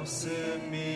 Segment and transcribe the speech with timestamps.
[0.00, 0.24] helps
[0.70, 0.89] me.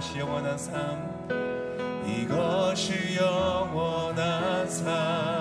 [0.00, 1.28] 이것이 영원한 삶
[2.06, 5.39] 이것이 영원한 삶.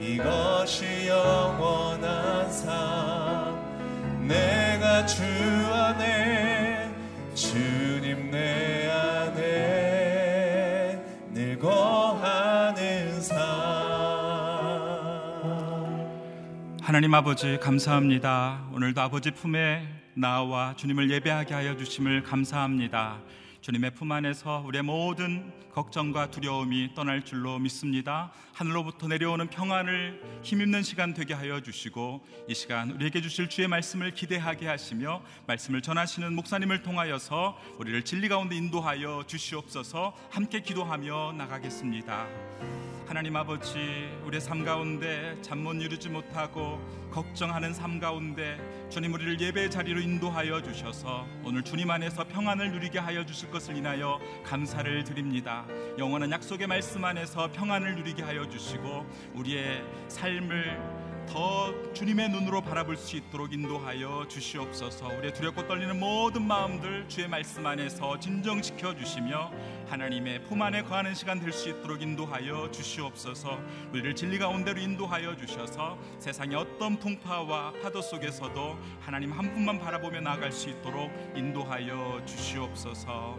[0.00, 5.22] 이것이 영원한 삶 내가 주
[5.72, 6.90] 안에
[7.34, 10.18] 주님 내 안에
[11.32, 13.36] 늙어하는 삶
[16.82, 18.68] 하나님 아버지 감사합니다.
[18.72, 23.18] 오늘도 아버지 품에 나와 주님을 예배하게 하여 주심을 감사합니다.
[23.66, 28.30] 주님의 품 안에서 우리의 모든 걱정과 두려움이 떠날 줄로 믿습니다.
[28.52, 34.68] 하늘로부터 내려오는 평안을 힘입는 시간 되게 하여 주시고 이 시간 우리에게 주실 주의 말씀을 기대하게
[34.68, 42.28] 하시며 말씀을 전하시는 목사님을 통하여서 우리를 진리 가운데 인도하여 주시옵소서 함께 기도하며 나가겠습니다.
[43.08, 43.78] 하나님 아버지
[44.24, 46.80] 우리의 삶 가운데 잠 못 이루지 못하고
[47.12, 48.58] 걱정하는 삶 가운데
[48.90, 54.20] 주님 우리를 예배의 자리로 인도하여 주셔서 오늘 주님 안에서 평안을 누리게 하여 주실 것을 인하여
[54.44, 55.66] 감사를 드립니다.
[55.98, 63.16] 영원한 약속의 말씀 안에서 평안을 누리게 하여 주시고 우리의 삶을 더 주님의 눈으로 바라볼 수
[63.16, 65.08] 있도록 인도하여 주시옵소서.
[65.08, 69.50] 우리의 두렵고 떨리는 모든 마음들 주의 말씀 안에서 진정시켜 주시며
[69.88, 73.58] 하나님의 품 안에 거하는 시간 될 수 있도록 인도하여 주시옵소서.
[73.90, 80.52] 우리를 진리 가운데로 인도하여 주셔서 세상의 어떤 풍파와 파도 속에서도 하나님 한 분만 바라보며 나아갈
[80.52, 83.38] 수 있도록 인도하여 주시옵소서.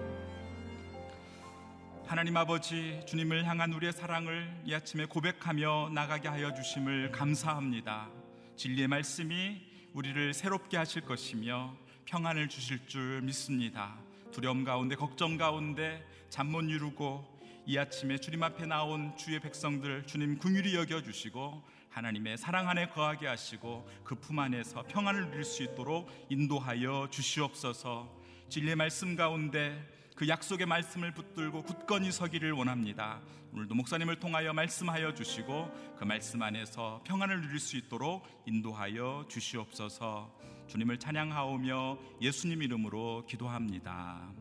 [2.07, 8.09] 하나님 아버지 주님을 향한 우리의 사랑을 이 아침에 고백하며 나가게 하여 주심을 감사합니다.
[8.55, 9.61] 진리의 말씀이
[9.93, 11.75] 우리를 새롭게 하실 것이며
[12.05, 13.97] 평안을 주실 줄 믿습니다.
[14.31, 17.25] 두려움 가운데 걱정 가운데 잠 못 이루고
[17.65, 23.27] 이 아침에 주님 앞에 나온 주의 백성들 주님 궁휼히 여겨 주시고 하나님의 사랑 안에 거하게
[23.27, 28.09] 하시고 그 품 안에서 평안을 누릴 수 있도록 인도하여 주시옵소서.
[28.49, 33.21] 진리의 말씀 가운데 그 약속의 말씀을 붙들고 굳건히 서기를 원합니다.
[33.53, 40.35] 오늘도 목사님을 통하여 말씀하여 주시고 그 말씀 안에서 평안을 누릴 수 있도록 인도하여 주시옵소서.
[40.69, 44.33] 주님을 찬양하오며 예수님 이름으로 기도합니다.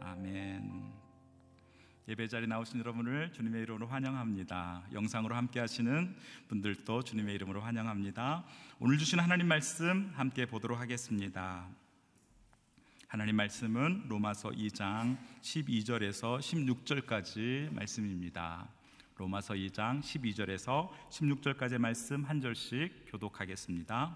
[0.00, 0.90] 아멘.
[2.08, 4.84] 예배 자리 나오신 여러분을 주님의 이름으로 환영합니다.
[4.94, 6.16] 영상으로 함께 하시는
[6.48, 8.46] 분들도 주님의 이름으로 환영합니다.
[8.78, 11.68] 오늘 주신 하나님 말씀 함께 보도록 하겠습니다.
[13.10, 18.68] 하나님 말씀은 로마서 2장 12절에서 16절까지 말씀입니다.
[19.16, 24.14] 로마서 2장 12절에서 16절까지 말씀 한 절씩 교독하겠습니다.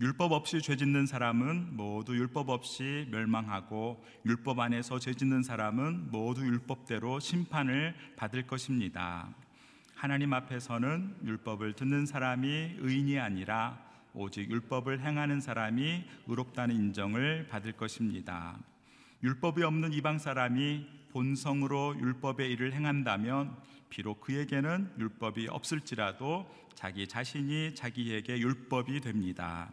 [0.00, 6.44] 율법 없이 죄 짓는 사람은 모두 율법 없이 멸망하고 율법 안에서 죄 짓는 사람은 모두
[6.44, 9.32] 율법대로 심판을 받을 것입니다.
[9.94, 13.83] 하나님 앞에서는 율법을 듣는 사람이 의인이 아니라
[14.14, 18.56] 오직 율법을 행하는 사람이 의롭다는 인정을 받을 것입니다.
[19.22, 23.56] 율법이 없는 이방 사람이 본성으로 율법의 일을 행한다면
[23.90, 29.72] 비록 그에게는 율법이 없을지라도 자기 자신이 자기에게 율법이 됩니다.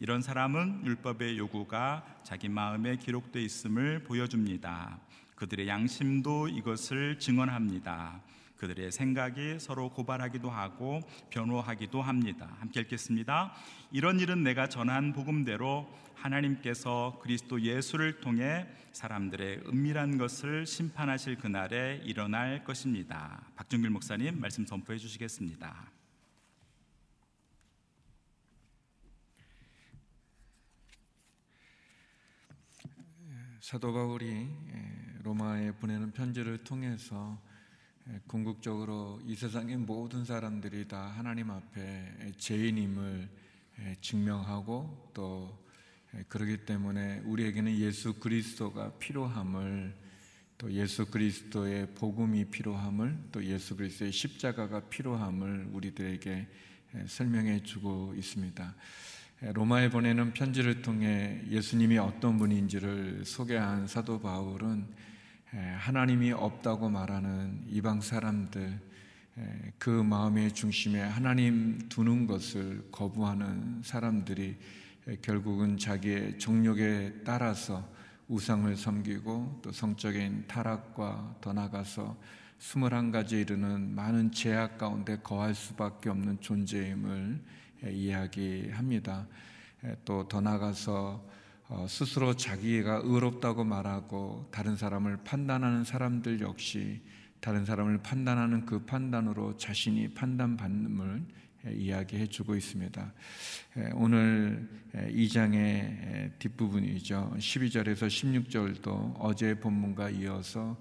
[0.00, 4.98] 이런 사람은 율법의 요구가 자기 마음에 기록되어 있음을 보여줍니다.
[5.34, 8.20] 그들의 양심도 이것을 증언합니다.
[8.56, 12.56] 그들의 생각이 서로 고발하기도 하고 변호하기도 합니다.
[12.60, 13.54] 함께 읽겠습니다.
[13.90, 22.64] 이런 일은 내가 전한 복음대로 하나님께서 그리스도 예수를 통해 사람들의 은밀한 것을 심판하실 그날에 일어날
[22.64, 23.44] 것입니다.
[23.56, 25.90] 박준길 목사님 말씀 선포해 주시겠습니다.
[33.60, 34.46] 사도 바울이
[35.22, 37.53] 로마에 보내는 편지를 통해서 예,
[38.26, 43.28] 궁극적으로 이 세상의 모든 사람들이 다 하나님 앞에 죄인임을
[43.80, 45.64] 예, 증명하고 또
[46.14, 49.96] 예, 그러기 때문에 우리에게는 예수 그리스도가 필요함을
[50.58, 56.48] 또 예수 그리스도의 복음이 필요함을 또 예수 그리스도의 십자가가 필요함을 우리들에게
[57.06, 58.74] 설명해 주고 있습니다.
[59.40, 64.86] 로마에 보내는 편지를 통해 예수님이 어떤 분인지를 소개한 사도 바울은
[65.54, 68.80] 하나님이 없다고 말하는 이방 사람들
[69.78, 74.56] 그 마음의 중심에 하나님 두는 것을 거부하는 사람들이
[75.22, 77.88] 결국은 자기의 정욕에 따라서
[78.28, 82.16] 우상을 섬기고 또 성적인 타락과 더 나가서
[82.58, 87.40] 스물한 가지 이르는 많은 제약 가운데 거할 수밖에 없는 존재임을
[87.90, 89.26] 이야기합니다.
[90.04, 91.33] 또 더 나가서 어,
[91.88, 97.00] 스스로 자기가 의롭다고 말하고 다른 사람을 판단하는 사람들 역시
[97.40, 101.24] 다른 사람을 판단하는 그 판단으로 자신이 판단받음을
[101.72, 103.12] 이야기해 주고 있습니다.
[103.94, 107.34] 오늘 2장의 뒷부분이죠.
[107.38, 110.78] 12절에서 16절도 어제 본문과 이어서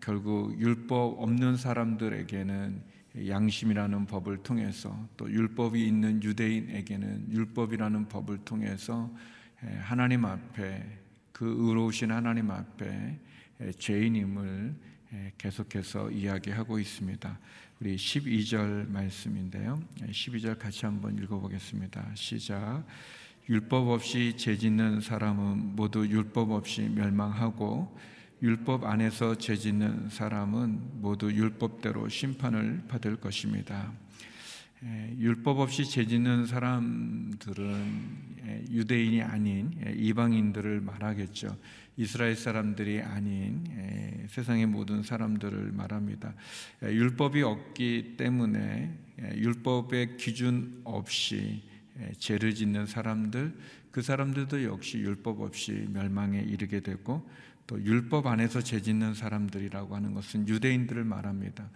[0.00, 2.82] 결국 율법 없는 사람들에게는
[3.28, 9.12] 양심이라는 법을 통해서 또 율법이 있는 유대인에게는 율법이라는 법을 통해서
[9.80, 10.84] 하나님 앞에
[11.32, 13.18] 그 의로우신 하나님 앞에
[13.78, 14.74] 죄인임을
[15.38, 17.38] 계속해서 이야기하고 있습니다.
[17.80, 19.80] 우리 12절 말씀인데요.
[20.00, 22.12] 12절 같이 한번 읽어보겠습니다.
[22.14, 22.84] 시작.
[23.48, 27.96] 율법 없이 죄 짓는 사람은 모두 율법 없이 멸망하고
[28.40, 33.92] 율법 안에서 죄 짓는 사람은 모두 율법대로 심판을 받을 것입니다.
[35.18, 38.32] 율법 없이 죄짓는 사람들은
[38.70, 41.56] 유대인이 아닌 이방인들을 말하겠죠.
[41.96, 43.64] 이스라엘 사람들이 아닌
[44.28, 46.34] 세상의 모든 사람들을 말합니다.
[46.82, 48.92] 율법이 없기 때문에
[49.36, 51.62] 율법의 기준 없이
[52.18, 53.54] 죄를 짓는 사람들,
[53.92, 57.28] 그 사람들도 역시 율법 없이 멸망에 이르게 되고
[57.66, 61.70] 또 율법 안에서 죄짓는 사람들이라고 하는 것은 유대인들을 말합니다.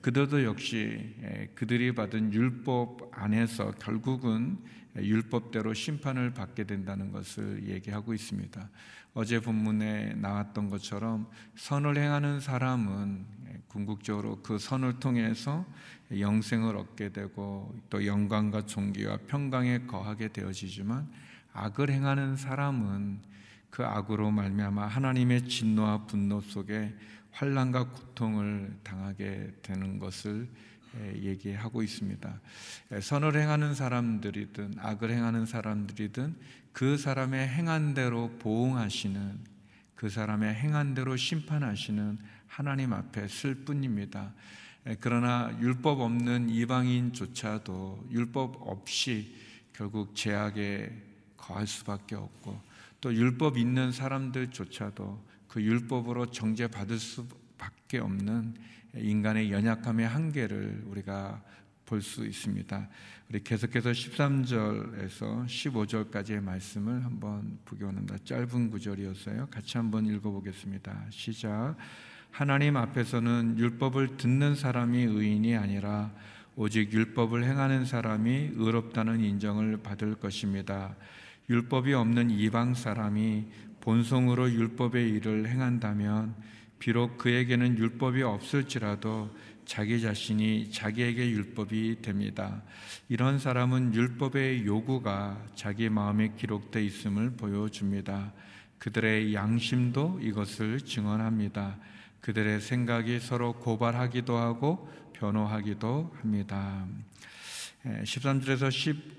[0.00, 1.14] 그들도 역시
[1.54, 4.58] 그들이 받은 율법 안에서 결국은
[4.96, 8.68] 율법대로 심판을 받게 된다는 것을 얘기하고 있습니다.
[9.14, 11.26] 어제 본문에 나왔던 것처럼
[11.56, 13.24] 선을 행하는 사람은
[13.68, 15.64] 궁극적으로 그 선을 통해서
[16.10, 21.10] 영생을 얻게 되고 또 영광과 존귀와 평강에 거하게 되어지지만
[21.54, 23.20] 악을 행하는 사람은
[23.72, 26.94] 그 악으로 말미암아 하나님의 진노와 분노 속에
[27.30, 30.46] 환란과 고통을 당하게 되는 것을
[31.16, 32.38] 얘기하고 있습니다.
[33.00, 36.36] 선을 행하는 사람들이든 악을 행하는 사람들이든
[36.72, 39.38] 그 사람의 행한 대로 보응하시는
[39.94, 44.34] 그 사람의 행한 대로 심판하시는 하나님 앞에 쓸 뿐입니다.
[45.00, 49.34] 그러나 율법 없는 이방인조차도 율법 없이
[49.72, 50.92] 결국 죄악에
[51.38, 52.71] 거할 수밖에 없고
[53.02, 58.54] 또 율법 있는 사람들조차도 그 율법으로 정죄받을 수밖에 없는
[58.94, 61.42] 인간의 연약함의 한계를 우리가
[61.84, 62.88] 볼 수 있습니다.
[63.28, 68.16] 우리 계속해서 13절에서 15절까지의 말씀을 한번 보기 원합니다.
[68.24, 69.48] 짧은 구절이었어요.
[69.50, 71.06] 같이 한번 읽어보겠습니다.
[71.10, 71.76] 시작.
[72.30, 76.14] 하나님 앞에서는 율법을 듣는 사람이 의인이 아니라
[76.56, 80.96] 오직 율법을 행하는 사람이 의롭다는 인정을 받을 것입니다.
[81.52, 83.44] 율법이 없는 이방 사람이
[83.82, 86.34] 본성으로 율법의 일을 행한다면
[86.78, 89.30] 비록 그에게는 율법이 없을지라도
[89.66, 92.62] 자기 자신이 자기에게 율법이 됩니다.
[93.10, 98.32] 이런 사람은 율법의 요구가 자기 마음에 기록되어 있음을 보여줍니다.
[98.78, 101.76] 그들의 양심도 이것을 증언합니다.
[102.22, 106.86] 그들의 생각이 서로 고발하기도 하고 변호하기도 합니다.
[107.84, 108.68] 13절에서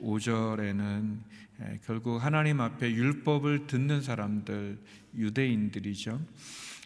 [0.01, 1.17] 15절에는
[1.85, 4.79] 결국 하나님 앞에 율법을 듣는 사람들,
[5.17, 6.21] 유대인들이죠.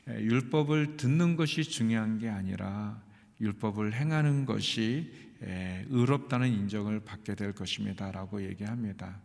[0.08, 3.00] 율법을 듣는 것이 중요한 게 아니라
[3.40, 9.22] 율법을 행하는 것이 의롭다는 인정을 받게 될 것입니다 라고 얘기합니다.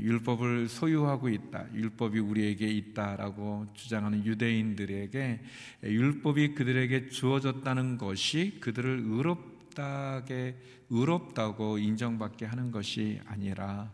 [0.00, 5.40] 율법을 소유하고 있다, 율법이 우리에게 있다라고 주장하는 유대인들에게
[5.84, 10.56] 율법이 그들에게 주어졌다는 것이 그들을 의롭다게
[10.92, 13.90] 의롭다고 인정받게 하는 것이 아니라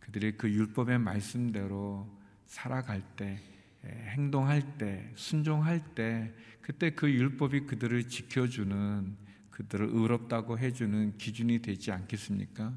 [0.00, 2.08] 그들이 그 율법의 말씀대로
[2.46, 3.38] 살아갈 때,
[3.84, 9.16] 행동할 때, 순종할 때, 그때 그 율법이 그들을 지켜주는,
[9.50, 12.72] 그들을 의롭다고 해주는 기준이 되지 않겠습니까?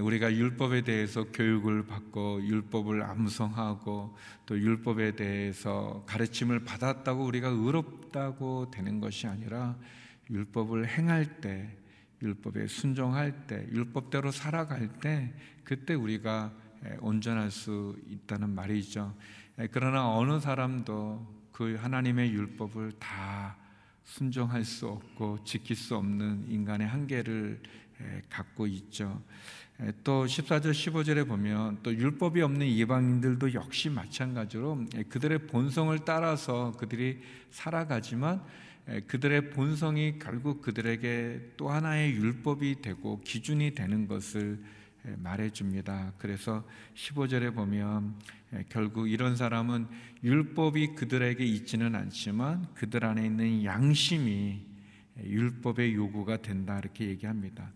[0.00, 9.00] 우리가 율법에 대해서 교육을 받고 율법을 암송하고 또 율법에 대해서 가르침을 받았다고 우리가 의롭다고 되는
[9.00, 9.76] 것이 아니라
[10.30, 11.76] 율법을 행할 때
[12.22, 16.52] 율법에 순종할 때, 율법대로 살아갈 때, 그때 우리가
[17.00, 19.14] 온전할 수 있다는 말이죠.
[19.70, 23.56] 그러나 어느 사람도 그 하나님의 율법을 다
[24.04, 27.60] 순종할 수 없고 지킬 수 없는 인간의 한계를
[28.28, 29.22] 갖고 있죠.
[30.04, 38.42] 또 14절 15절에 보면 또 율법이 없는 이방인들도 역시 마찬가지로 그들의 본성을 따라서 그들이 살아가지만
[39.06, 44.62] 그들의 본성이 결국 그들에게 또 하나의 율법이 되고 기준이 되는 것을
[45.18, 46.12] 말해 줍니다.
[46.18, 48.14] 그래서 15절에 보면
[48.68, 49.86] 결국 이런 사람은
[50.22, 54.66] 율법이 그들에게 있지는 않지만 그들 안에 있는 양심이
[55.22, 57.70] 율법의 요구가 된다 이렇게 얘기합니다.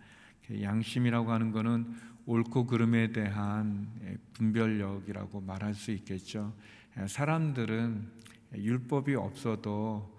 [0.61, 1.95] 양심이라고 하는 것은
[2.27, 3.89] 옳고 그름에 대한
[4.35, 6.53] 분별력이라고 말할 수 있겠죠.
[7.07, 8.09] 사람들은
[8.57, 10.16] 율법이 없어도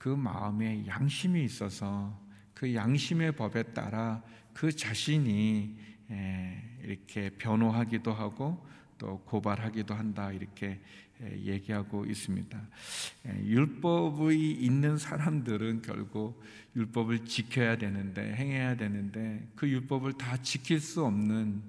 [0.00, 2.18] 그 마음에 양심이 있어서
[2.54, 4.22] 그 양심의 법에 따라
[4.54, 5.76] 그 자신이
[6.82, 8.66] 이렇게 변호하기도 하고
[8.96, 10.80] 또 고발하기도 한다 이렇게
[11.20, 12.58] 얘기하고 있습니다.
[13.44, 16.42] 율법이 있는 사람들은 결국
[16.74, 21.62] 율법을 지켜야 되는데 행해야 되는데 그 율법을 다 지킬 수 없는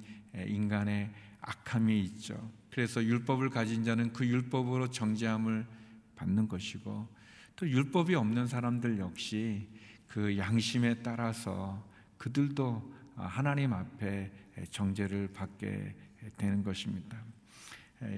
[0.48, 1.12] 인간의
[1.42, 2.50] 악함이 있죠.
[2.70, 5.68] 그래서 율법을 가진 자는 그 율법으로 정죄함을
[6.16, 7.20] 받는 것이고
[7.62, 9.68] 또 율법이 없는 사람들 역시
[10.08, 11.88] 그 양심에 따라서
[12.18, 14.32] 그들도 하나님 앞에
[14.72, 15.96] 정죄를 받게
[16.38, 17.24] 되는 것입니다.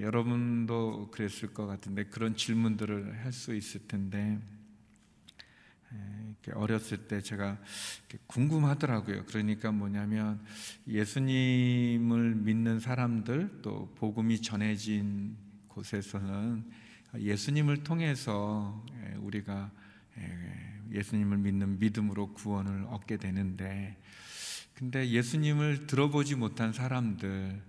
[0.00, 4.40] 여러분도 그랬을 것 같은데 그런 질문들을 할 수 있을 텐데
[6.54, 7.58] 어렸을 때 제가
[8.26, 9.26] 궁금하더라고요.
[9.26, 10.42] 그러니까 뭐냐면
[10.88, 15.36] 예수님을 믿는 사람들 또 복음이 전해진
[15.68, 16.83] 곳에서는
[17.18, 18.84] 예수님을 통해서
[19.18, 19.70] 우리가
[20.92, 23.96] 예수님을 믿는 믿음으로 구원을 얻게 되는데
[24.74, 27.62] 근데 예수님을 들어보지 못한 사람들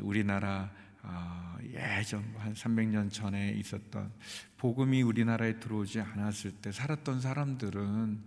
[0.00, 0.70] 우리나라
[1.04, 4.12] 아, 예전 한 300년 전에 있었던
[4.56, 8.24] 복음이 우리나라에 들어오지 않았을 때 살았던 사람들은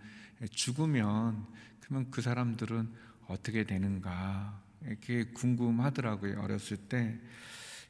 [0.51, 1.45] 죽으면
[1.79, 2.91] 그러면 그 사람들은
[3.27, 7.19] 어떻게 되는가 이렇게 궁금하더라고요 어렸을 때.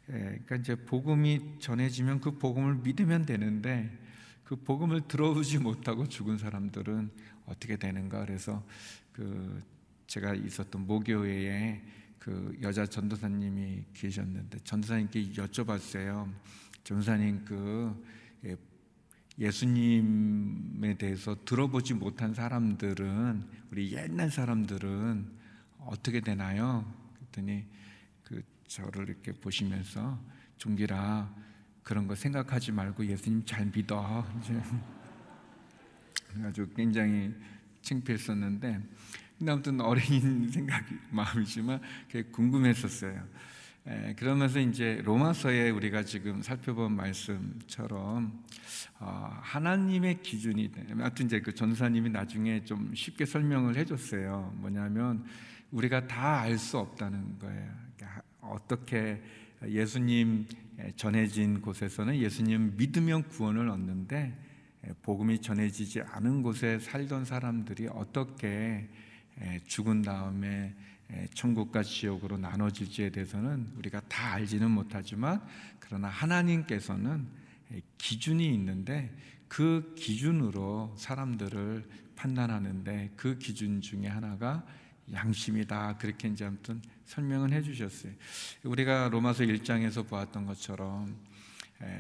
[0.06, 3.92] 그러니까 이제 복음이 전해지면 그 복음을 믿으면 되는데
[4.44, 7.10] 그 복음을 들어보지 못하고 죽은 사람들은
[7.48, 8.64] 어떻게 되는가 그래서
[9.12, 9.62] 그
[10.08, 11.82] 제가 있었던 모교회에
[12.20, 16.32] 그 여자 전도사님이 계셨는데 전도사님께 여쭤봤어요.
[16.84, 18.04] 전도사님 그
[18.46, 18.56] 예,
[19.38, 25.28] 예수님에 대해서 들어보지 못한 사람들은 우리 옛날 사람들은
[25.80, 26.92] 어떻게 되나요?
[27.16, 27.66] 그랬더니
[28.24, 30.20] 그 저를 이렇게 보시면서
[30.58, 31.34] 종기라
[31.84, 34.26] 그런 거 생각하지 말고 예수님 잘 믿어.
[34.40, 34.60] 이제
[36.44, 37.34] 아주 굉장히
[37.82, 38.82] 창피했었는데
[39.48, 41.80] 아무튼 어린 생각이 마음이지만
[42.32, 43.24] 궁금했었어요.
[43.88, 48.44] 에, 그러면서 이제 로마서에 우리가 지금 살펴본 말씀처럼
[49.00, 54.54] 어, 하나님의 기준이 아무튼 이제 그 전사님이 나중에 좀 쉽게 설명을 해줬어요.
[54.56, 55.24] 뭐냐면
[55.72, 57.85] 우리가 다 알 수 없다는 거예요.
[58.50, 59.22] 어떻게
[59.68, 60.46] 예수님
[60.96, 64.38] 전해진 곳에서는 예수님 믿으면 구원을 얻는데
[65.02, 68.90] 복음이 전해지지 않은 곳에 살던 사람들이 어떻게
[69.66, 70.76] 죽은 다음에
[71.34, 75.42] 천국과 지옥으로 나눠질지에 대해서는 우리가 다 알지는 못하지만
[75.80, 77.28] 그러나 하나님께서는
[77.98, 79.16] 기준이 있는데
[79.48, 81.84] 그 기준으로 사람들을
[82.16, 84.66] 판단하는데 그 기준 중에 하나가
[85.12, 85.98] 양심이다.
[85.98, 88.12] 그렇게 이제 아무튼 설명은 해주셨어요.
[88.64, 91.16] 우리가 로마서 1장에서 보았던 것처럼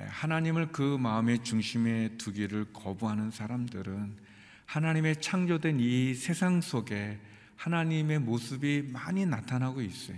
[0.07, 4.17] 하나님을 그 마음의 중심에 두기를 거부하는 사람들은
[4.65, 7.19] 하나님의 창조된 이 세상 속에
[7.55, 10.17] 하나님의 모습이 많이 나타나고 있어요.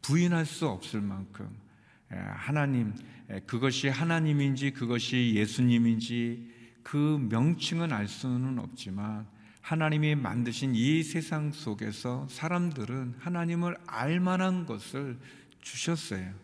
[0.00, 1.48] 부인할 수 없을 만큼
[2.08, 2.94] 하나님
[3.46, 6.50] 그것이 하나님인지 그것이 예수님인지
[6.82, 9.26] 그 명칭은 알 수는 없지만
[9.62, 15.16] 하나님이 만드신 이 세상 속에서 사람들은 하나님을 알 만한 것을
[15.60, 16.34] 주셨어요.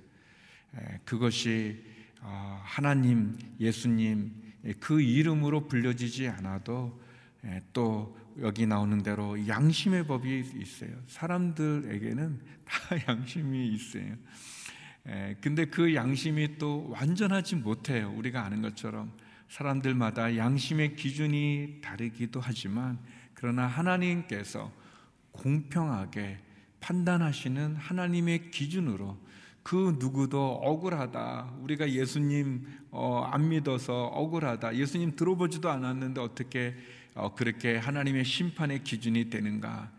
[1.04, 1.84] 그것이
[2.20, 4.32] 어, 하나님, 예수님
[4.80, 7.00] 그 이름으로 불려지지 않아도
[7.72, 10.90] 또 여기 나오는 대로 양심의 법이 있어요.
[11.08, 14.14] 사람들에게는 다 양심이 있어요.
[15.40, 18.12] 근데 그 양심이 또 완전하지 못해요.
[18.16, 19.12] 우리가 아는 것처럼
[19.48, 22.98] 사람들마다 양심의 기준이 다르기도 하지만
[23.34, 24.70] 그러나 하나님께서
[25.32, 26.38] 공평하게
[26.80, 29.16] 판단하시는 하나님의 기준으로
[29.62, 31.56] 그 누구도 억울하다.
[31.60, 34.76] 우리가 예수님 어, 안 믿어서 억울하다.
[34.76, 36.74] 예수님 들어보지도 않았는데 어떻게
[37.14, 39.90] 어, 그렇게 하나님의 심판의 기준이 되는가?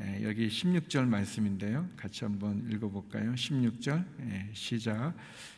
[0.00, 1.88] 예, 여기 16절 말씀인데요.
[1.96, 3.32] 같이 한번 읽어볼까요?
[3.32, 5.14] 16절 예, 시작.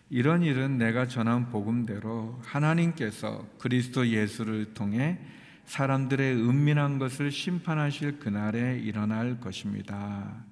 [0.09, 5.19] 이런 일은 내가 전한 복음대로 하나님께서 그리스도 예수를 통해
[5.67, 10.45] 사람들의 은밀한 것을 심판하실 그날에 일어날 것입니다.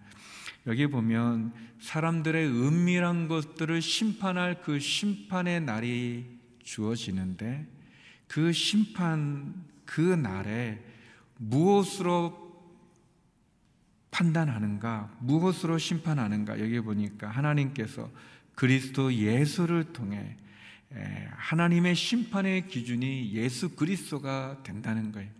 [0.66, 6.26] 여기 보면 사람들의 은밀한 것들을 심판할 그 심판의 날이
[6.62, 7.66] 주어지는데
[8.26, 9.54] 그 심판
[9.86, 10.84] 그 날에
[11.38, 12.47] 무엇으로
[14.10, 18.10] 판단하는가, 무엇으로 심판하는가 여기 보니까 하나님께서
[18.54, 20.36] 그리스도 예수를 통해
[21.30, 25.30] 하나님의 심판의 기준이 예수 그리스도가 된다는 거예요.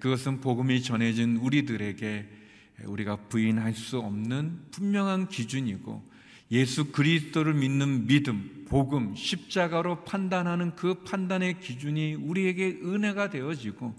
[0.00, 2.28] 그것은 복음이 전해진 우리들에게
[2.84, 6.10] 우리가 부인할 수 없는 분명한 기준이고
[6.50, 13.94] 예수 그리스도를 믿는 믿음, 복음, 십자가로 판단하는 그 판단의 기준이 우리에게 은혜가 되어지고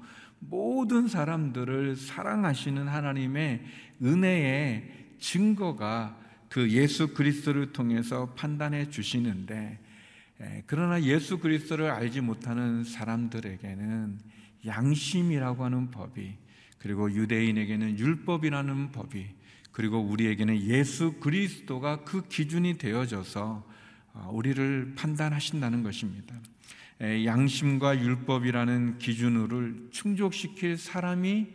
[0.50, 3.64] 모든 사람들을 사랑하시는 하나님의
[4.02, 9.80] 은혜의 증거가 그 예수 그리스도를 통해서 판단해 주시는데
[10.66, 14.20] 그러나 예수 그리스도를 알지 못하는 사람들에게는
[14.66, 16.36] 양심이라고 하는 법이
[16.80, 19.28] 그리고 유대인에게는 율법이라는 법이
[19.72, 23.74] 그리고 우리에게는 예수 그리스도가 그 기준이 되어져서
[24.14, 26.36] 어, 우리를 판단하신다는 것입니다.
[27.02, 31.48] 양심과 율법이라는 기준으로 충족시킬 사람이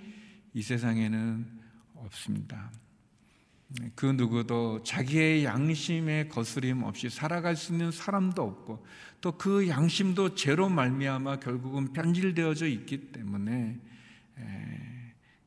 [0.55, 1.47] 이 세상에는
[1.95, 2.71] 없습니다.
[3.95, 8.85] 그 누구도 자기의 양심에 거스림 없이 살아갈 수 있는 사람도 없고
[9.21, 13.81] 또 그 양심도 죄로 말미암아 결국은 변질되어져 있기 때문에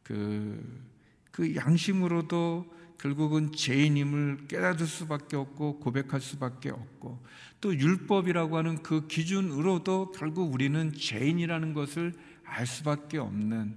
[0.04, 0.86] 그,
[1.32, 7.20] 그 양심으로도 결국은 죄인임을 깨닫을 수밖에 없고 고백할 수밖에 없고
[7.60, 12.14] 또 율법이라고 하는 그 기준으로도 결국 우리는 죄인이라는 것을
[12.46, 13.76] 알 수밖에 없는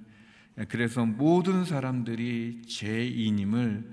[0.68, 3.90] 그래서 모든 사람들이 죄인임을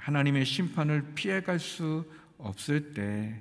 [0.00, 2.04] 하나님의 심판을 피해갈 수
[2.36, 3.40] 없을 때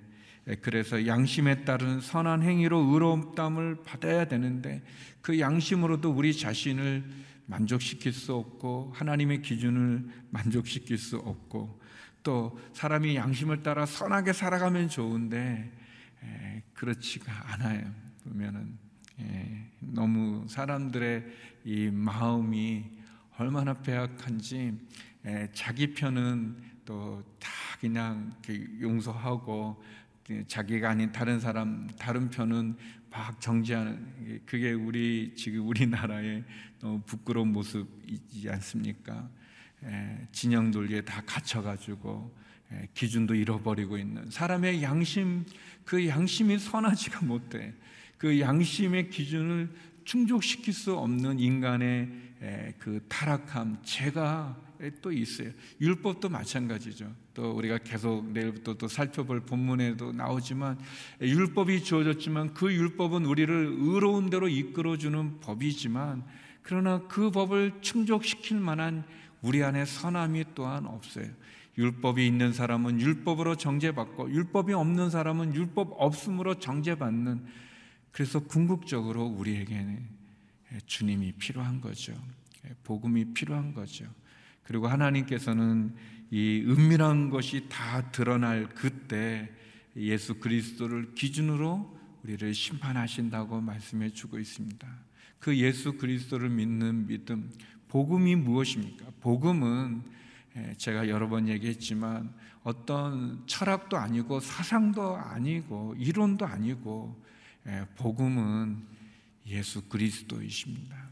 [0.62, 4.82] 그래서 양심에 따른 선한 행위로 의로움담을 받아야 되는데
[5.22, 7.04] 그 양심으로도 우리 자신을
[7.48, 11.82] 만족시킬 수 없고 하나님의 기준을 만족시킬 수 없고
[12.24, 15.72] 또 사람이 양심을 따라 선하게 살아가면 좋은데
[16.74, 17.92] 그렇지가 않아요.
[18.24, 18.78] 보면은
[19.80, 21.26] 너무 사람들의
[21.66, 22.86] 이 마음이
[23.38, 24.78] 얼마나 배악한지
[25.54, 28.34] 자기 편은 또 다 그냥
[28.82, 29.84] 용서하고
[30.48, 32.76] 자기가 아닌 다른 사람 다른 편은
[33.10, 36.44] 막 정지하는 그게 우리 지금 우리나라의
[36.80, 39.30] 너무 부끄러운 모습이지 않습니까?
[40.32, 42.36] 진영 돌기에 다 갇혀가지고
[42.94, 45.46] 기준도 잃어버리고 있는 사람의 양심
[45.86, 47.74] 그 양심이 선하지가 못해
[48.18, 49.70] 그 양심의 기준을
[50.04, 52.10] 충족시킬 수 없는 인간의
[52.80, 54.67] 그 타락함, 죄가
[55.02, 55.52] 또 있어요.
[55.82, 57.12] 율법도 마찬가지죠.
[57.34, 60.80] 또 우리가 계속 내일부터 또 살펴볼 본문에도 나오지만
[61.22, 66.24] 율법이 주어졌지만 그 율법은 우리를 의로운 대로 이끌어 주는 법이지만
[66.62, 69.04] 그러나 그 법을 충족시킬 만한
[69.42, 71.28] 우리 안에 선함이 또한 없어요.
[71.78, 77.46] 율법이 있는 사람은 율법으로 정죄받고 율법이 없는 사람은 율법 없음으로 정죄받는
[78.12, 80.08] 그래서 궁극적으로 우리에게는
[80.88, 82.14] 주님이 필요한 거죠.
[82.84, 84.06] 복음이 필요한 거죠.
[84.68, 85.96] 그리고 하나님께서는
[86.30, 89.50] 이 은밀한 것이 다 드러날 그때
[89.96, 94.86] 예수 그리스도를 기준으로 우리를 심판하신다고 말씀해 주고 있습니다.
[95.40, 97.50] 그 예수 그리스도를 믿는 믿음,
[97.88, 99.06] 복음이 무엇입니까?
[99.22, 100.04] 복음은
[100.76, 107.24] 제가 여러 번 얘기했지만 어떤 철학도 아니고 사상도 아니고 이론도 아니고
[107.68, 108.84] 예, 복음은
[109.46, 111.08] 예수 그리스도이십니다.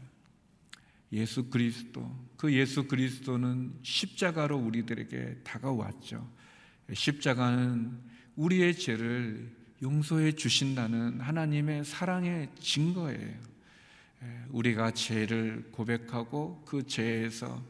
[1.12, 2.25] 예수 그리스도.
[2.36, 6.30] 그 예수 그리스도는 십자가로 우리들에게 다가왔죠.
[6.92, 7.98] 십자가는
[8.36, 9.50] 우리의 죄를
[9.82, 13.56] 용서해 주신다는 하나님의 사랑의 증거예요.
[14.22, 17.62] 예, 우리가 죄를 고백하고 그 죄에서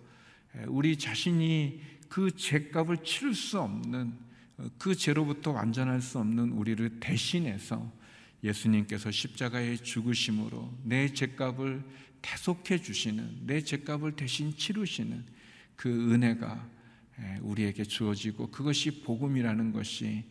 [0.56, 4.14] 예, 우리 자신이 그 죄값을 치를 수 없는
[4.78, 7.92] 그 죄로부터 완전할 수 없는 우리를 대신해서
[8.42, 11.82] 예수님께서 십자가에 죽으심으로 내 죄값을
[12.22, 15.24] 대속해 주시는 내 죄값을 대신 치르시는
[15.76, 16.68] 그 은혜가
[17.42, 20.24] 우리에게 주어지고 그것이 복음이라는 것이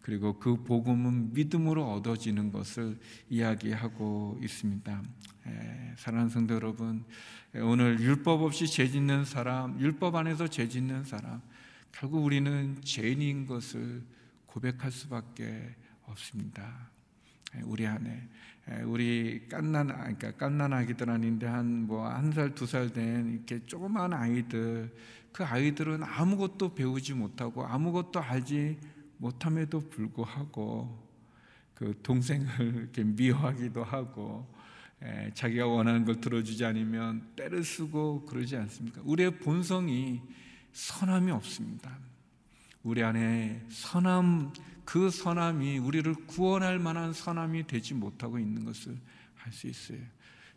[0.00, 2.98] 그리고 그 복음은 믿음으로 얻어지는 것을
[3.30, 5.02] 이야기하고 있습니다.
[5.96, 7.04] 사랑하는 성도 여러분,
[7.54, 11.40] 오늘 율법 없이 죄 짓는 사람, 율법 안에서 죄 짓는 사람,
[11.92, 14.02] 결국 우리는 죄인인 것을
[14.46, 16.90] 고백할 수밖에 없습니다.
[17.62, 18.28] 우리 안에
[18.84, 24.12] 우리 깐난 그러니까 깐난 아기들 아닌데 한 뭐 한 살 두 살 된 이렇게 조그만
[24.12, 24.94] 아이들
[25.32, 28.78] 그 아이들은 아무것도 배우지 못하고 아무것도 알지
[29.18, 31.02] 못함에도 불구하고
[31.74, 32.46] 그 동생을
[32.76, 34.46] 이렇게 미워하기도 하고
[35.34, 39.00] 자기가 원하는 걸 들어주지 않으면 때를 쓰고 그러지 않습니까?
[39.04, 40.22] 우리의 본성이
[40.72, 41.98] 선함이 없습니다.
[42.82, 44.52] 우리 안에 선함
[44.84, 48.96] 그 선함이 우리를 구원할 만한 선함이 되지 못하고 있는 것을
[49.44, 49.98] 알 수 있어요.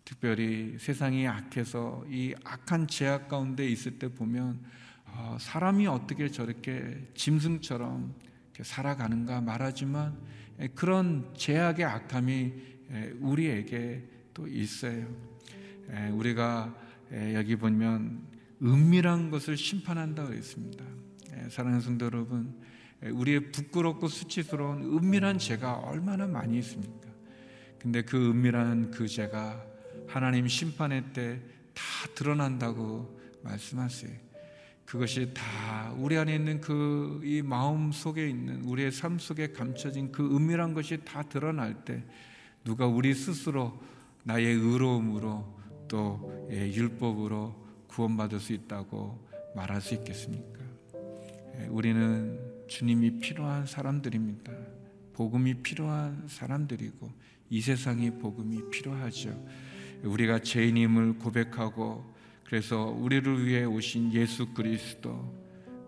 [0.03, 4.61] 특별히 세상이 악해서 이 악한 제약 가운데 있을 때 보면
[5.05, 8.13] 어, 사람이 어떻게 저렇게 짐승처럼
[8.61, 10.17] 살아가는가 말하지만
[10.75, 12.53] 그런 제약의 악함이
[13.19, 15.07] 우리에게 또 있어요.
[16.11, 16.73] 우리가
[17.33, 18.21] 여기 보면
[18.61, 20.85] 은밀한 것을 심판한다 그랬습니다.
[21.49, 22.55] 사랑하는 성도 여러분,
[23.03, 27.09] 우리의 부끄럽고 수치스러운 은밀한 죄가 얼마나 많이 있습니까?
[27.79, 29.65] 근데 그 은밀한 그 죄가
[30.07, 31.83] 하나님 심판의 때 다
[32.15, 34.25] 드러난다고 말씀하세요.
[34.85, 40.35] 그것이 다 우리 안에 있는 그 이 마음 속에 있는 우리의 삶 속에 감춰진 그
[40.35, 42.03] 은밀한 것이 다 드러날 때
[42.63, 43.79] 누가 우리 스스로
[44.23, 45.55] 나의 의로움으로
[45.87, 50.64] 또 예, 율법으로 구원받을 수 있다고 말할 수 있겠습니까?
[51.59, 54.51] 예, 우리는 주님이 필요한 사람들입니다.
[55.13, 57.11] 복음이 필요한 사람들이고
[57.49, 59.47] 이 세상이 복음이 필요하죠.
[60.03, 62.13] 우리가 죄인임을 고백하고
[62.43, 65.33] 그래서 우리를 위해 오신 예수 그리스도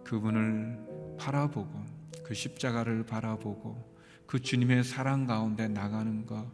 [0.04, 1.86] 그분을 바라보고
[2.24, 6.50] 그 십자가를 바라보고 그 주님의 사랑 가운데 나가는 것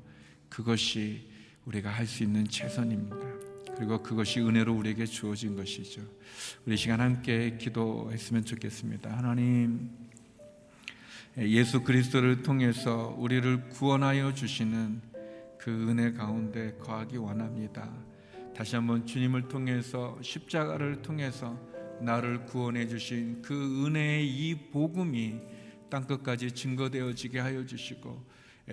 [0.50, 1.30] 그것이
[1.66, 3.43] 우리가 할 수 있는 최선입니다.
[3.76, 6.02] 그리고 그것이 은혜로 우리에게 주어진 것이죠.
[6.66, 9.18] 우리 시간 함께 기도했으면 좋겠습니다.
[9.18, 9.90] 하나님
[11.38, 15.02] 예수 그리스도를 통해서 우리를 구원하여 주시는
[15.58, 17.92] 그 은혜 가운데 거하기 원합니다.
[18.56, 21.58] 다시 한번 주님을 통해서 십자가를 통해서
[22.02, 25.40] 나를 구원해 주신 그 은혜의 이 복음이
[25.90, 28.24] 땅 끝까지 증거되어지게 하여 주시고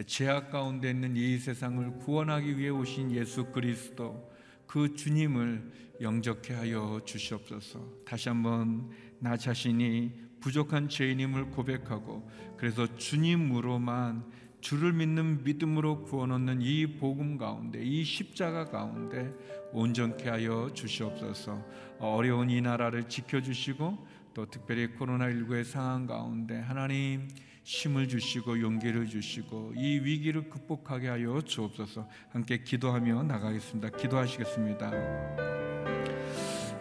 [0.06, 4.29] 죄악 가운데 있는 이 세상을 구원하기 위해 오신 예수 그리스도
[4.70, 7.85] 그 주님을 영접케 하여 주시옵소서.
[8.06, 14.24] 다시 한번 나 자신이 부족한 죄인임을 고백하고 그래서 주님으로만
[14.61, 19.35] 주를 믿는 믿음으로 구원 얻는 이 복음 가운데 이 십자가 가운데
[19.72, 21.66] 온전케 하여 주시옵소서.
[21.98, 27.26] 어려운 이 나라를 지켜 주시고 또 특별히 코로나19의 상황 가운데 하나님
[27.62, 32.09] 힘을 주시고 용기를 주시고 이 위기를 극복하게 하여 주옵소서.
[32.31, 33.96] 함께 기도하며 나가겠습니다.
[33.96, 34.90] 기도하시겠습니다.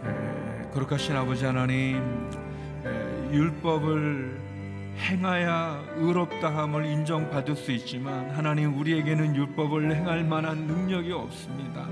[0.06, 1.98] 에, 거룩하신 아버지 하나님
[2.86, 4.50] 에, 율법을
[4.98, 11.88] 행하야 의롭다함을 인정받을 수 있지만 하나님 우리에게는 율법을 행할 만한 능력이 없습니다.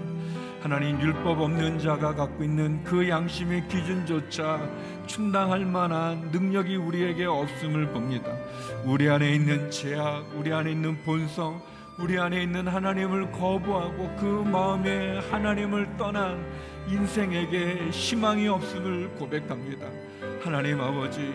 [0.62, 4.60] 하나님 율법 없는 자가 갖고 있는 그 양심의 기준조차
[5.06, 8.36] 충당할 만한 능력이 우리에게 없음을 봅니다.
[8.84, 11.62] 우리 안에 있는 죄악, 우리 안에 있는 본성,
[12.00, 16.44] 우리 안에 있는 하나님을 거부하고 그 마음에 하나님을 떠난
[16.88, 19.88] 인생에게 희망이 없음을 고백합니다.
[20.44, 21.34] 하나님 아버지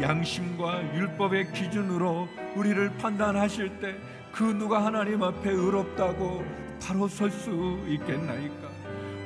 [0.00, 6.44] 양심과 율법의 기준으로 우리를 판단하실 때 그 누가 하나님 앞에 의롭다고
[6.80, 8.68] 바로 설 수 있겠나이까?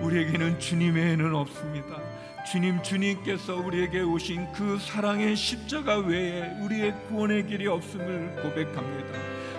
[0.01, 1.97] 우리에게는 주님 외에는 없습니다.
[2.51, 9.19] 주님 주님께서 우리에게 오신 그 사랑의 십자가 외에 우리의 구원의 길이 없음을 고백합니다.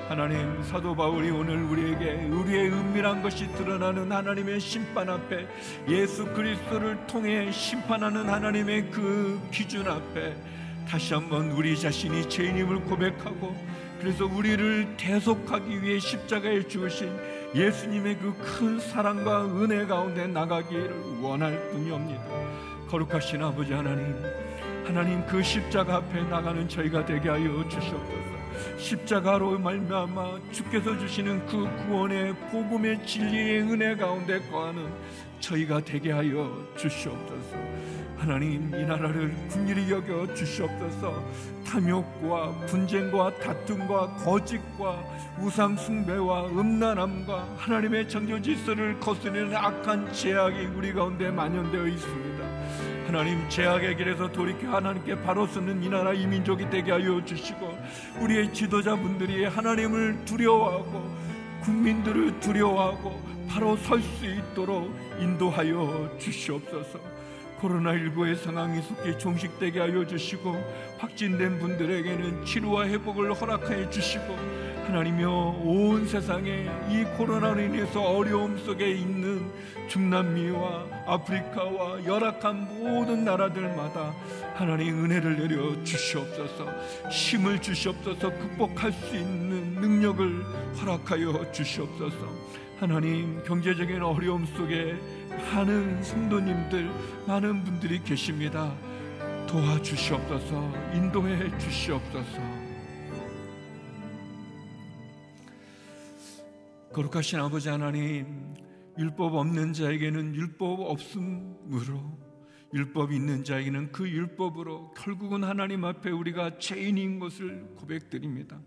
[0.10, 5.48] 하나님 사도 바울이 오늘 우리에게 우리의 은밀한 것이 드러나는 하나님의 심판 앞에
[5.88, 10.36] 예수 그리스도를 통해 심판하는 하나님의 그 기준 앞에
[10.86, 13.56] 다시 한번 우리 자신이 죄인임을 고백하고
[14.02, 17.10] 그래서 우리를 대속하기 위해 십자가에 죽으신
[17.56, 22.24] 예수님의 그 큰 사랑과 은혜 가운데 나가기를 원할 뿐이옵니다.
[22.88, 24.16] 거룩하신 아버지 하나님,
[24.86, 28.34] 하나님 그 십자가 앞에 나가는 저희가 되게 하여 주시옵소서.
[28.78, 34.92] 십자가로 말미암아 주께서 주시는 그 구원의 복음의 진리의 은혜 가운데 거하는
[35.40, 37.58] 저희가 되게 하여 주시옵소서.
[38.24, 41.22] 하나님 이 나라를 국리히 여겨 주시옵소서.
[41.68, 45.04] 탐욕과 분쟁과 다툼과 거짓과
[45.42, 52.44] 우상 숭배와 음란함과 하나님의 정조 질서를 거스르는 악한 죄악이 우리 가운데 만연되어 있습니다.
[53.08, 57.78] 하나님 죄악의 길에서 돌이켜 하나님께 바로 서는 이 나라 이 민족이 되게 하여 주시고
[58.22, 61.14] 우리의 지도자분들이 하나님을 두려워하고
[61.64, 67.13] 국민들을 두려워하고 바로 설 수 있도록 인도하여 주시옵소서
[67.64, 70.54] 코로나19의 상황이 속히 종식되게 하여 주시고
[70.98, 74.36] 확진된 분들에게는 치료와 회복을 허락하여 주시고
[74.86, 79.50] 하나님여 온 세상에 이 코로나로 인해서 어려움 속에 있는
[79.88, 84.14] 중남미와 아프리카와 열악한 모든 나라들마다
[84.56, 86.68] 하나님 은혜를 내려 주시옵소서
[87.10, 90.44] 힘을 주시옵소서 극복할 수 있는 능력을
[90.82, 95.00] 허락하여 주시옵소서 하나님 경제적인 어려움 속에
[95.54, 96.92] 많은 성도님들,
[97.26, 98.76] 많은 분들이 계십니다.
[99.48, 102.42] 도와주시옵소서, 인도해 주시옵소서.
[106.92, 108.54] 거룩하신 아버지 하나님,
[109.00, 112.20] 율법 없는 자에게는 율법 없음으로,
[112.74, 118.60] 율법 있는 자에게는 그 율법으로 결국은 하나님 앞에 우리가 죄인인 것을 고백드립니다.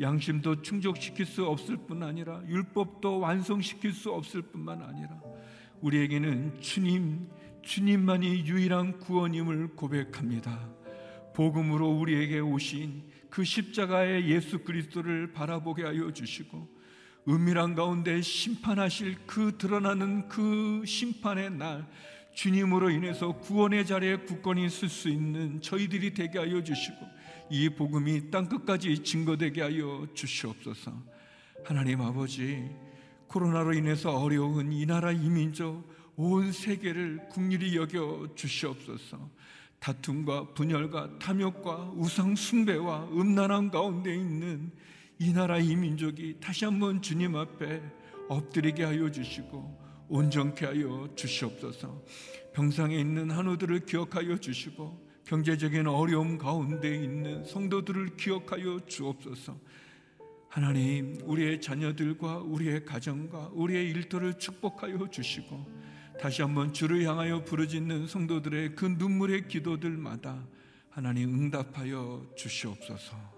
[0.00, 5.20] 양심도 충족시킬 수 없을 뿐 아니라 율법도 완성시킬 수 없을 뿐만 아니라
[5.80, 7.28] 우리에게는 주님,
[7.62, 10.68] 주님만이 유일한 구원임을 고백합니다.
[11.34, 16.68] 복음으로 우리에게 오신 그 십자가의 예수 그리스도를 바라보게 하여 주시고
[17.28, 21.86] 은밀한 가운데 심판하실 그 드러나는 그 심판의 날
[22.34, 26.96] 주님으로 인해서 구원의 자리에 굳건히 있을 수 있는 저희들이 되게 하여 주시고
[27.50, 30.92] 이 복음이 땅 끝까지 증거되게 하여 주시옵소서.
[31.64, 32.70] 하나님 아버지
[33.28, 35.84] 코로나로 인해서 어려운 이 나라 이민족
[36.16, 39.30] 온 세계를 국률이 여겨 주시옵소서.
[39.78, 44.72] 다툼과 분열과 탐욕과 우상 숭배와 음란함 가운데 있는
[45.18, 47.82] 이 나라 이 민족이 다시 한번 주님 앞에
[48.28, 52.02] 엎드리게 하여 주시고 온전케 하여 주시옵소서.
[52.54, 59.58] 병상에 있는 한우들을 기억하여 주시고 경제적인 어려움 가운데 있는 성도들을 기억하여 주옵소서.
[60.48, 65.66] 하나님, 우리의 자녀들과 우리의 가정과 우리의 일터를 축복하여 주시고
[66.20, 70.46] 다시 한번 주를 향하여 부르짖는 성도들의 그 눈물의 기도들마다
[70.90, 73.34] 하나님 응답하여 주시옵소서.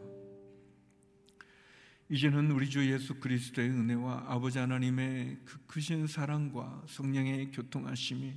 [2.09, 8.35] 이제는 우리 주 예수 그리스도의 은혜와 아버지 하나님의 그 크신 사랑과 성령의 교통하심이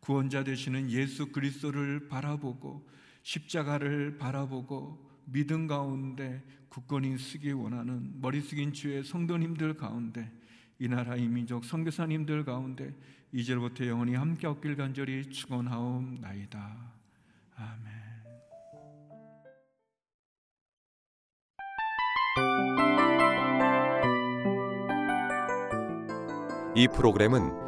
[0.00, 2.88] 구원자 되시는 예수 그리스도를 바라보고
[3.22, 10.30] 십자가를 바라보고 믿음 가운데 굳건히 쓰기 원하는 머리 숙인 주의 성도님들 가운데
[10.78, 12.94] 이 나라 이 민족 선교사님들 가운데
[13.32, 16.92] 이제부터 영원히 함께 얻길 간절히 축원하옵나이다.
[17.56, 17.98] 아멘.
[26.74, 27.67] 이 프로그램은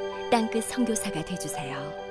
[0.31, 2.10] 땅끝 성교사가 되주세요